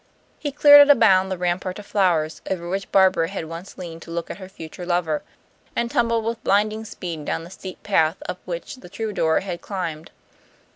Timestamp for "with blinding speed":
6.25-7.23